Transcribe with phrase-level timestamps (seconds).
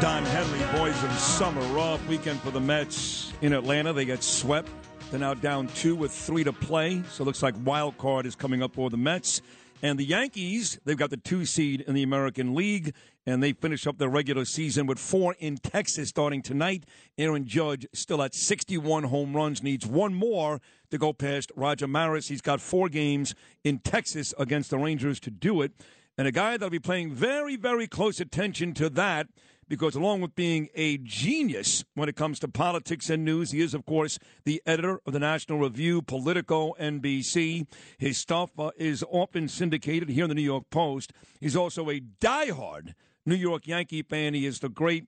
[0.00, 1.62] Don Henley, boys of summer.
[1.74, 3.92] Raw weekend for the Mets in Atlanta.
[3.94, 4.68] They get swept.
[5.10, 7.02] They're now down two with three to play.
[7.10, 9.40] So it looks like wild card is coming up for the Mets.
[9.82, 12.94] And the Yankees, they've got the two seed in the American League,
[13.26, 16.84] and they finish up their regular season with four in Texas starting tonight.
[17.18, 20.60] Aaron Judge still at 61 home runs, needs one more
[20.90, 22.28] to go past Roger Maris.
[22.28, 25.72] He's got four games in Texas against the Rangers to do it.
[26.16, 29.28] And a guy that'll be paying very, very close attention to that
[29.68, 33.74] because along with being a genius when it comes to politics and news, he is,
[33.74, 37.66] of course, the editor of the National Review, Politico, NBC.
[37.98, 41.12] His stuff uh, is often syndicated here in the New York Post.
[41.40, 42.94] He's also a diehard
[43.24, 44.34] New York Yankee fan.
[44.34, 45.06] He is the great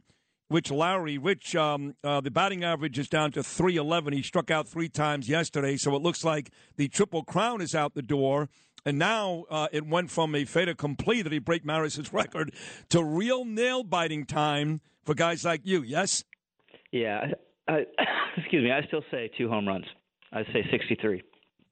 [0.50, 1.18] Rich Lowry.
[1.18, 4.14] Rich, um, uh, the batting average is down to 311.
[4.14, 7.94] He struck out three times yesterday, so it looks like the Triple Crown is out
[7.94, 8.48] the door.
[8.84, 12.54] And now uh, it went from a fait accompli that he break Maris's record
[12.90, 15.82] to real nail biting time for guys like you.
[15.82, 16.24] Yes.
[16.92, 17.32] Yeah.
[17.66, 17.84] I,
[18.36, 18.70] excuse me.
[18.70, 19.86] I still say two home runs.
[20.32, 21.22] I say 63.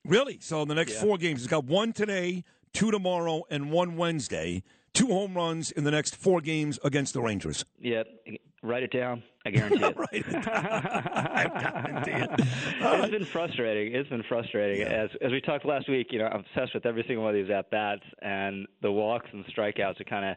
[0.05, 0.39] Really?
[0.41, 1.01] So in the next yeah.
[1.01, 4.63] four games, he's got one today, two tomorrow, and one Wednesday.
[4.97, 7.67] Two home runs in the next four games against the Rangers.
[7.79, 8.05] Yeah.
[8.63, 9.23] Write it down.
[9.45, 9.95] I guarantee it.
[9.95, 12.31] Write it I guarantee it.
[12.81, 13.95] it's been frustrating.
[13.95, 14.81] It's been frustrating.
[14.81, 15.05] Yeah.
[15.05, 17.45] As as we talked last week, you know, I'm obsessed with every single one of
[17.45, 20.37] these at bats, and the walks and strikeouts are kind of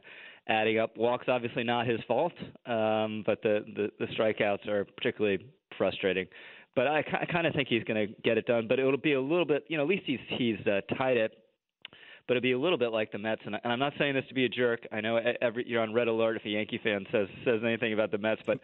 [0.49, 0.97] adding up.
[0.97, 2.33] Walks obviously not his fault,
[2.65, 5.39] um, but the, the the strikeouts are particularly
[5.77, 6.27] frustrating.
[6.75, 8.67] But I, I kind of think he's going to get it done.
[8.67, 11.31] But it'll be a little bit, you know, at least he's he's uh, tied it
[12.29, 13.41] but it'd be a little bit like the Mets.
[13.43, 14.81] And, I'm not saying this to be a jerk.
[14.91, 18.11] I know every you're on red alert if a Yankee fan says says anything about
[18.11, 18.59] the Mets, but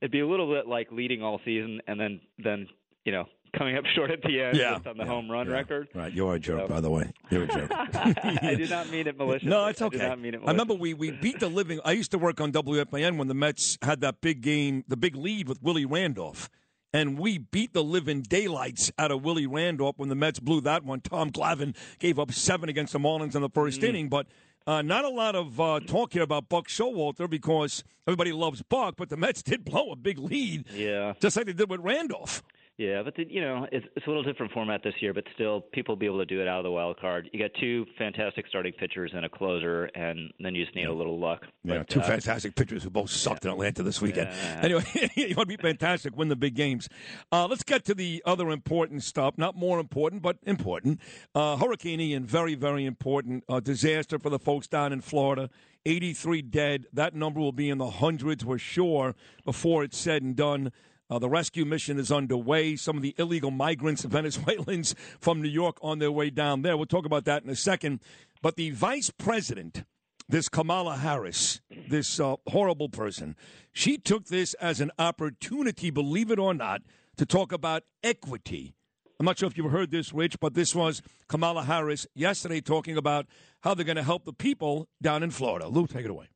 [0.00, 2.66] it'd be a little bit like leading all season and then then
[3.04, 5.52] you know coming up short at the end yeah, on the yeah, home run yeah.
[5.52, 5.88] record.
[5.94, 6.68] Right, you're a jerk, so.
[6.68, 7.12] by the way.
[7.28, 7.70] You're a jerk.
[7.74, 9.50] I did not mean it maliciously.
[9.50, 10.06] No, it's okay.
[10.06, 11.78] I, it I remember we, we beat the living.
[11.84, 15.14] I used to work on WFAN when the Mets had that big game, the big
[15.14, 16.48] lead with Willie Randolph
[16.92, 20.84] and we beat the living daylights out of Willie Randolph when the Mets blew that
[20.84, 21.00] one.
[21.00, 24.26] Tom Glavine gave up seven against the Marlins in the 1st mm inning, but
[24.66, 28.94] uh, not a lot of uh, talk here about Buck Showalter because everybody loves Buck,
[28.96, 30.66] but the Mets did blow a big lead.
[30.72, 32.42] Yeah, just like they did with Randolph.
[32.80, 35.60] Yeah, but the, you know it's, it's a little different format this year, but still
[35.60, 37.28] people will be able to do it out of the wild card.
[37.30, 40.92] You got two fantastic starting pitchers and a closer, and then you just need a
[40.92, 41.42] little luck.
[41.62, 43.50] Yeah, but, two uh, fantastic pitchers who both sucked yeah.
[43.50, 44.30] in Atlanta this weekend.
[44.32, 44.60] Yeah.
[44.62, 46.88] Anyway, you want to be fantastic, win the big games.
[47.30, 49.36] Uh, let's get to the other important stuff.
[49.36, 51.02] Not more important, but important.
[51.34, 55.50] Uh, Hurricane Ian, very very important uh, disaster for the folks down in Florida.
[55.84, 56.86] 83 dead.
[56.94, 59.14] That number will be in the hundreds, we're sure,
[59.44, 60.72] before it's said and done.
[61.10, 62.76] Uh, the rescue mission is underway.
[62.76, 66.76] Some of the illegal migrants, Venezuelans from New York, on their way down there.
[66.76, 68.00] We'll talk about that in a second.
[68.40, 69.84] But the vice president,
[70.28, 73.34] this Kamala Harris, this uh, horrible person,
[73.72, 76.82] she took this as an opportunity, believe it or not,
[77.16, 78.74] to talk about equity.
[79.18, 82.96] I'm not sure if you've heard this, Rich, but this was Kamala Harris yesterday talking
[82.96, 83.26] about
[83.60, 85.68] how they're going to help the people down in Florida.
[85.68, 86.28] Lou, take it away.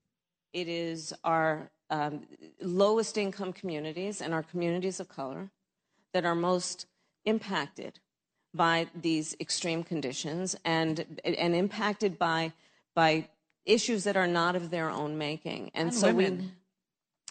[0.52, 2.26] It is our um,
[2.60, 5.50] lowest income communities and our communities of color
[6.12, 6.86] that are most
[7.24, 8.00] impacted
[8.52, 12.52] by these extreme conditions and and impacted by
[12.94, 13.28] by
[13.64, 15.70] issues that are not of their own making.
[15.74, 16.38] And, and so women.
[16.38, 16.50] we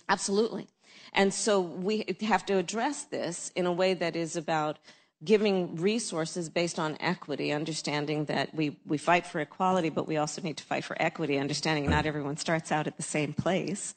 [0.07, 0.67] absolutely.
[1.13, 4.79] And so we have to address this in a way that is about
[5.23, 10.41] giving resources based on equity, understanding that we, we fight for equality, but we also
[10.41, 13.95] need to fight for equity, understanding not everyone starts out at the same place.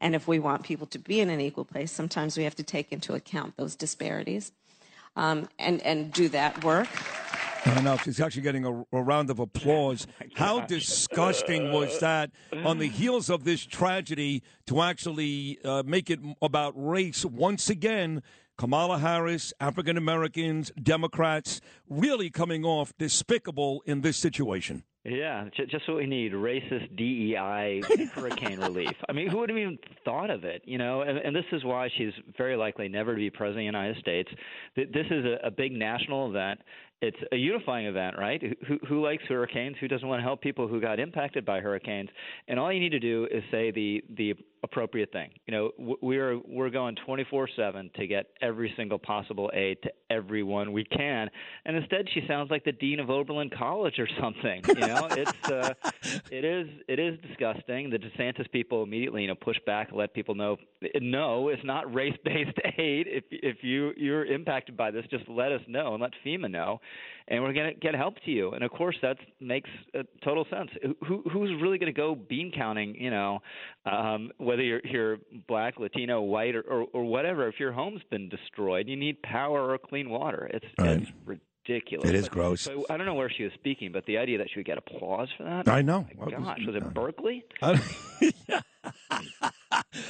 [0.00, 2.62] And if we want people to be in an equal place, sometimes we have to
[2.62, 4.52] take into account those disparities
[5.16, 6.88] um, and, and do that work.
[7.66, 10.06] I know she's actually getting a, a round of applause.
[10.34, 12.30] How disgusting was that
[12.64, 18.22] on the heels of this tragedy to actually uh, make it about race once again?
[18.56, 24.82] Kamala Harris, African Americans, Democrats really coming off despicable in this situation.
[25.08, 27.82] Yeah, just what we need: racist DEI
[28.14, 28.94] hurricane relief.
[29.08, 30.62] I mean, who would have even thought of it?
[30.64, 33.72] You know, and, and this is why she's very likely never to be president of
[33.72, 34.28] the United States.
[34.76, 36.60] This is a, a big national event
[37.00, 38.42] it's a unifying event, right?
[38.66, 39.76] Who, who likes hurricanes?
[39.80, 42.08] Who doesn't want to help people who got impacted by hurricanes?
[42.48, 44.34] And all you need to do is say the the
[44.64, 45.30] appropriate thing.
[45.46, 50.84] You know, we're we're going 24/7 to get every single possible aid to everyone we
[50.84, 51.30] can.
[51.64, 54.62] And instead, she sounds like the dean of Oberlin College or something.
[54.66, 55.74] You know, it's uh,
[56.30, 57.90] it is it is disgusting.
[57.90, 60.56] The DeSantis people immediately you know push back, let people know
[61.00, 63.06] no, it's not race-based aid.
[63.08, 66.80] If if you you're impacted by this, just let us know and let FEMA know
[67.28, 68.52] and we're going to get help to you.
[68.52, 70.70] And of course, that makes uh, total sense.
[71.06, 72.94] Who, who's really going to go bean counting?
[72.94, 73.40] You know,
[73.84, 77.46] um, whether you're, you're black, Latino, white, or, or, or whatever.
[77.48, 80.50] If your home's been destroyed, you need power or clean water.
[80.52, 81.02] It's, right.
[81.02, 82.08] it's ridiculous.
[82.08, 82.62] It is gross.
[82.62, 84.78] So I don't know where she was speaking, but the idea that she would get
[84.78, 85.68] applause for that.
[85.68, 86.06] I know.
[86.18, 87.44] Gosh, was, was it Berkeley?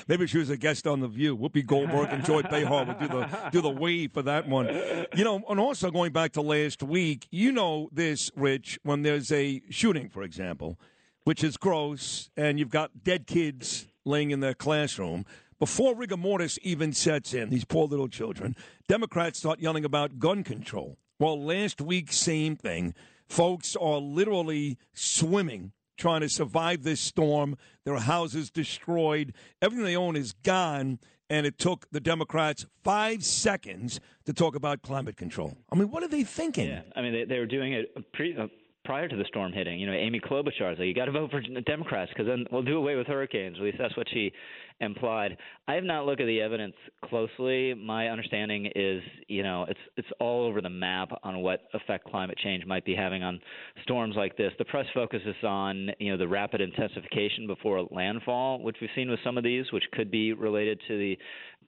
[0.07, 1.37] Maybe she was a guest on The View.
[1.37, 4.67] Whoopi Goldberg and Joy Behar would do the do the wave for that one.
[5.15, 9.31] You know, and also going back to last week, you know this, Rich, when there's
[9.33, 10.79] a shooting, for example,
[11.25, 15.25] which is gross, and you've got dead kids laying in their classroom.
[15.59, 18.55] Before rigor mortis even sets in, these poor little children,
[18.87, 20.99] Democrats start yelling about gun control.
[21.19, 22.95] Well, last week, same thing.
[23.27, 27.57] Folks are literally swimming trying to survive this storm.
[27.85, 29.35] Their houses destroyed.
[29.61, 30.99] Everything they own is gone.
[31.31, 35.59] And it took the Democrats five seconds to talk about climate control.
[35.71, 36.69] I mean, what are they thinking?
[36.69, 38.47] Yeah, I mean, they, they were doing it pre, uh,
[38.89, 39.79] prior to the storm hitting.
[39.79, 42.63] You know, Amy Klobuchar was like, "You got to vote for Democrats because then we'll
[42.63, 44.33] do away with hurricanes." At least that's what she
[44.81, 45.37] implied.
[45.67, 46.75] I have not looked at the evidence
[47.05, 47.75] closely.
[47.75, 52.39] My understanding is, you know, it's it's all over the map on what effect climate
[52.43, 53.39] change might be having on
[53.83, 54.55] storms like this.
[54.59, 59.21] The press focuses on, you know, the rapid intensification before landfall, which we've seen with
[59.23, 61.19] some of these, which could be related to the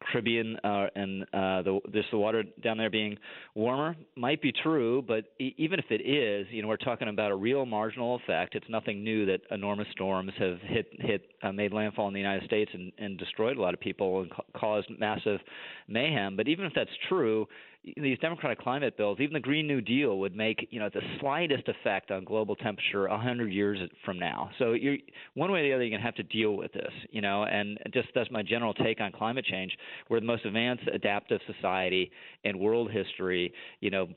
[0.01, 3.19] Caribbean uh, and uh, the just the water down there being
[3.55, 7.31] warmer might be true, but e- even if it is, you know, we're talking about
[7.31, 8.55] a real marginal effect.
[8.55, 12.45] It's nothing new that enormous storms have hit hit uh, made landfall in the United
[12.47, 15.41] States and, and destroyed a lot of people and ca- caused massive
[15.89, 16.37] mayhem.
[16.37, 17.47] But even if that's true,
[17.83, 21.67] these democratic climate bills, even the Green New Deal would make you know the slightest
[21.67, 24.51] effect on global temperature hundred years from now.
[24.59, 24.97] So you're
[25.35, 27.45] one way or the other, you're going to have to deal with this, you know.
[27.45, 29.73] And just that's my general take on climate change.
[30.09, 32.11] We're the most advanced adaptive society
[32.45, 33.53] in world history.
[33.81, 34.09] You know,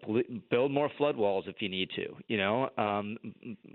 [0.50, 2.16] build more flood walls if you need to.
[2.28, 3.18] You know, um,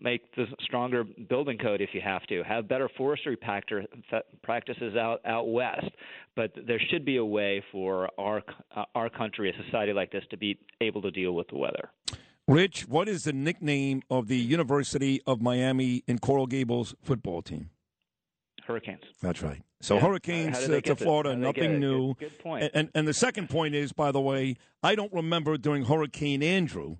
[0.03, 2.43] make the stronger building code if you have to.
[2.43, 5.89] Have better forestry practices out out west.
[6.37, 8.43] But there should be a way for our
[8.77, 11.91] uh, our country, a society like this, to be able to deal with the weather.
[12.47, 17.71] Rich, what is the nickname of the University of Miami in Coral Gables football team?
[18.67, 19.03] Hurricanes.
[19.21, 19.63] That's right.
[19.81, 20.01] So yeah.
[20.01, 22.15] hurricanes uh, to Florida, nothing new.
[22.15, 22.71] Good, good point.
[22.75, 26.97] And, and the second point is, by the way, I don't remember during Hurricane Andrew,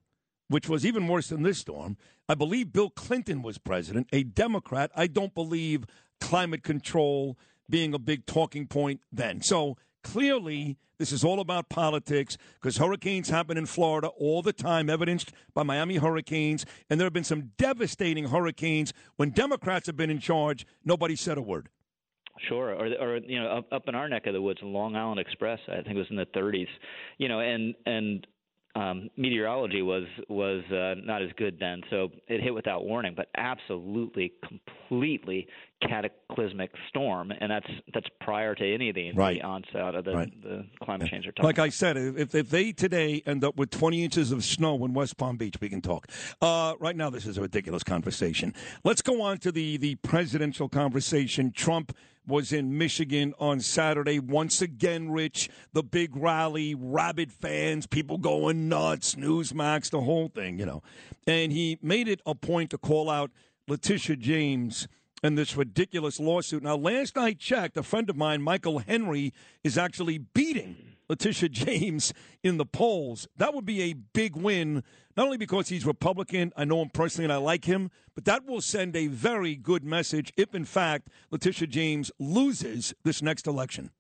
[0.49, 1.97] which was even worse than this storm.
[2.29, 4.91] I believe Bill Clinton was president, a Democrat.
[4.95, 5.85] I don't believe
[6.21, 7.39] climate control
[7.71, 9.43] being a big talking point then.
[9.43, 9.77] So
[10.13, 15.33] clearly, this is all about politics because hurricanes happen in Florida all the time, evidenced
[15.55, 16.65] by Miami hurricanes.
[16.89, 20.67] And there have been some devastating hurricanes when Democrats have been in charge.
[20.85, 21.69] Nobody said a word.
[22.49, 25.19] Sure, or or you know up, up in our neck of the woods, Long Island
[25.19, 25.59] Express.
[25.69, 26.69] I think it was in the 30s.
[27.19, 28.27] You know, and and
[28.77, 33.15] um, meteorology was was uh, not as good then, so it hit without warning.
[33.17, 35.49] But absolutely, completely
[35.81, 39.41] cataclysmic storm, and that's that's prior to any of the, right.
[39.41, 40.43] the onset of the, right.
[40.43, 41.27] the climate change.
[41.27, 41.65] Or like about.
[41.65, 45.17] I said, if if they today end up with 20 inches of snow in West
[45.17, 46.09] Palm Beach, we can talk.
[46.41, 48.55] Uh, right now, this is a ridiculous conversation.
[48.85, 51.53] Let's go on to the the presidential conversation.
[51.53, 54.19] Trump was in Michigan on Saturday.
[54.19, 60.59] Once again, Rich, the big rally, rabid fans, people going nuts, Newsmax, the whole thing,
[60.59, 60.83] you know.
[61.27, 63.31] And he made it a point to call out
[63.67, 64.89] Letitia James
[65.23, 66.63] and this ridiculous lawsuit.
[66.63, 69.33] Now, last I checked, a friend of mine, Michael Henry,
[69.65, 70.77] is actually beating
[71.09, 73.29] Letitia James in the polls.
[73.37, 74.83] That would be a big win,
[75.17, 78.47] not only because he's Republican, I know him personally and I like him, but that
[78.47, 83.91] will send a very good message if, in fact, Letitia James loses this next election.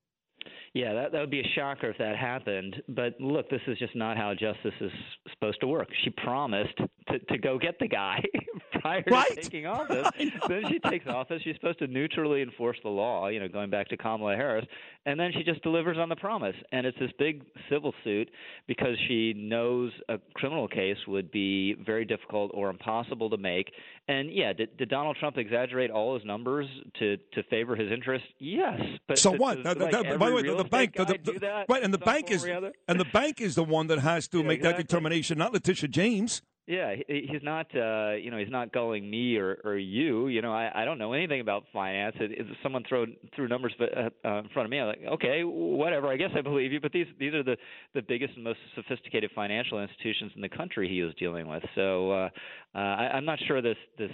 [0.75, 2.83] Yeah, that that would be a shocker if that happened.
[2.89, 4.93] But look, this is just not how justice is
[5.31, 5.89] supposed to work.
[6.05, 6.77] She promised
[7.09, 8.23] to, to go get the guy
[8.81, 9.29] prior right.
[9.35, 10.09] to taking office.
[10.49, 11.41] then she takes office.
[11.43, 13.29] She's supposed to neutrally enforce the law.
[13.29, 14.67] You know, going back to Kamala Harris,
[15.07, 16.57] and then she just delivers on the promise.
[16.73, 18.31] And it's this big civil suit
[18.67, 23.71] because she knows a criminal case would be very difficult or impossible to make.
[24.09, 26.67] And yeah, did, did Donald Trump exaggerate all his numbers
[26.99, 28.25] to to favor his interest?
[28.38, 28.81] Yes.
[29.07, 29.62] But so what?
[29.62, 32.43] like by the way, the bank, the, the, right, and the bank is
[32.88, 34.83] and the bank is the one that has to yeah, make exactly.
[34.83, 36.41] that determination, not Letitia James.
[36.69, 37.67] Yeah, he's not.
[37.75, 40.29] Uh, you know, he's not going me or, or you.
[40.29, 42.15] You know, I, I don't know anything about finance.
[42.21, 46.09] If someone throw threw numbers uh, uh, in front of me, I'm like, okay, whatever.
[46.09, 46.79] I guess I believe you.
[46.79, 47.57] But these these are the
[47.95, 51.63] the biggest and most sophisticated financial institutions in the country he was dealing with.
[51.75, 52.29] So uh,
[52.75, 54.13] uh, I, I'm not sure this this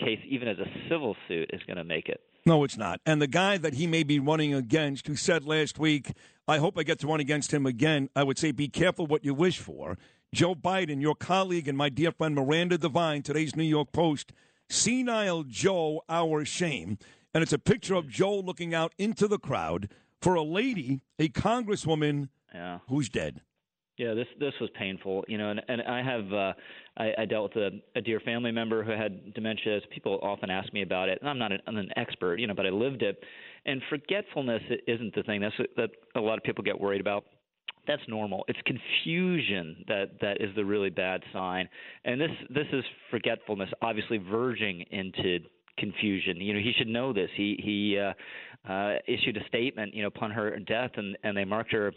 [0.00, 2.20] case, even as a civil suit, is going to make it.
[2.44, 3.00] No, it's not.
[3.06, 6.14] And the guy that he may be running against, who said last week,
[6.48, 9.24] I hope I get to run against him again, I would say be careful what
[9.24, 9.96] you wish for.
[10.34, 14.32] Joe Biden, your colleague and my dear friend Miranda Devine, today's New York Post,
[14.70, 16.96] senile Joe, our shame.
[17.34, 19.90] And it's a picture of Joe looking out into the crowd
[20.22, 22.78] for a lady, a congresswoman Yeah.
[22.88, 23.42] who's dead.
[23.98, 26.52] Yeah, this this was painful, you know, and and I have uh,
[26.96, 29.80] I, I dealt with a, a dear family member who had dementia.
[29.90, 32.54] People often ask me about it, and I'm not an, I'm an expert, you know,
[32.54, 33.22] but I lived it.
[33.66, 35.42] And forgetfulness isn't the thing.
[35.42, 37.26] That's that a lot of people get worried about.
[37.86, 38.44] That's normal.
[38.46, 41.68] It's confusion that that is the really bad sign.
[42.04, 45.38] And this this is forgetfulness, obviously verging into
[45.78, 46.36] confusion.
[46.36, 47.30] You know, he should know this.
[47.36, 48.12] He he uh,
[48.70, 51.92] uh, issued a statement, you know, upon her death, and and they marked her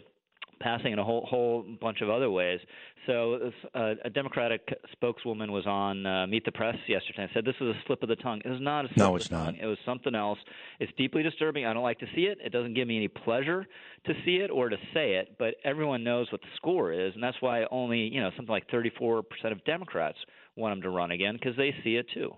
[0.60, 2.60] passing in a whole whole bunch of other ways.
[3.06, 7.54] So uh, a Democratic spokeswoman was on uh, Meet the Press yesterday and said this
[7.60, 8.40] was a slip of the tongue.
[8.44, 9.44] It was not a slip No, of it's the not.
[9.44, 9.56] tongue.
[9.62, 10.38] It was something else.
[10.80, 11.66] It's deeply disturbing.
[11.66, 12.38] I don't like to see it.
[12.44, 13.64] It doesn't give me any pleasure
[14.06, 15.36] to see it or to say it.
[15.38, 18.68] But everyone knows what the score is, and that's why only you know something like
[18.70, 19.22] 34%
[19.52, 20.18] of Democrats
[20.56, 22.34] want him to run again because they see it too.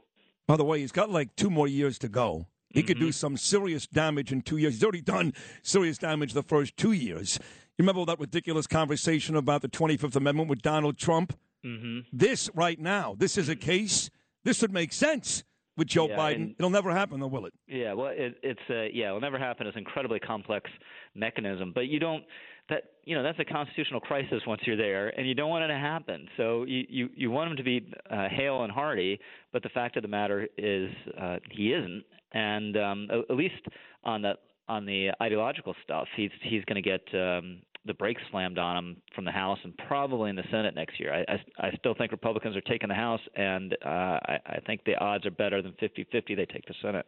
[0.47, 2.47] By the way, he's got like two more years to go.
[2.71, 3.07] He could Mm-hmm.
[3.07, 4.75] do some serious damage in two years.
[4.75, 5.33] He's already done
[5.63, 7.39] serious damage the first two years.
[7.78, 11.38] You remember that ridiculous conversation about the 25th Amendment with Donald Trump?
[11.64, 12.00] Mm-hmm.
[12.12, 14.11] This right now, this is a case.
[14.42, 15.44] This would make sense
[15.76, 16.35] with Joe Yeah, Biden.
[16.35, 17.54] and- It'll never happen, though, will it?
[17.68, 19.68] Yeah, well, it, it's uh, yeah, it'll never happen.
[19.68, 20.68] It's an incredibly complex
[21.14, 22.25] mechanism, but you don't
[22.68, 25.68] that you know that's a constitutional crisis once you're there, and you don't want it
[25.68, 26.26] to happen.
[26.37, 29.20] So you you, you want him to be uh, hale and hearty,
[29.52, 33.54] but the fact of the matter is uh, he isn't, and um, at, at least
[34.02, 34.32] on the
[34.68, 37.02] on the ideological stuff, he's he's going to get.
[37.14, 41.00] Um, the brakes slammed on them from the House and probably in the Senate next
[41.00, 41.12] year.
[41.12, 44.85] I, I, I still think Republicans are taking the House, and uh, I, I think
[44.85, 47.07] the odds are better than 50-50 they take the Senate.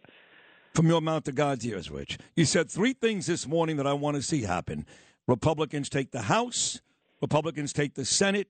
[0.75, 2.19] From your mouth to God's ears, Rich.
[2.35, 4.87] You said three things this morning that I want to see happen.
[5.27, 6.81] Republicans take the House,
[7.21, 8.49] Republicans take the Senate,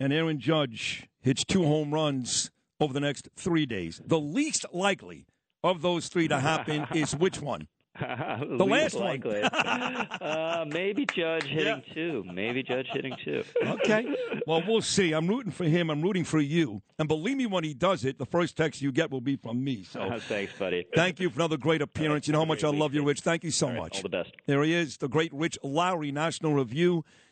[0.00, 4.00] and Aaron Judge hits two home runs over the next three days.
[4.04, 5.26] The least likely
[5.62, 7.68] of those three to happen is which one?
[8.56, 9.22] the last one.
[9.22, 12.24] uh, maybe Judge hitting two.
[12.32, 13.42] Maybe Judge hitting two.
[13.62, 14.06] Okay.
[14.46, 15.10] Well, we'll see.
[15.12, 15.90] I'm rooting for him.
[15.90, 16.80] I'm rooting for you.
[17.00, 19.64] And believe me, when he does it, the first text you get will be from
[19.64, 19.82] me.
[19.82, 20.86] So Thanks, buddy.
[20.94, 22.28] thank you for another great appearance.
[22.28, 23.02] You know how much I love you.
[23.02, 23.22] Rich.
[23.22, 23.96] Thank you so All right, much.
[23.96, 24.30] all the best.
[24.46, 27.04] There he is, the great Rich Lowry, National Review.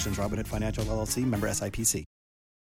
[0.00, 0.18] conditions.
[0.18, 2.09] Robinhood Financial LLC member SIPC.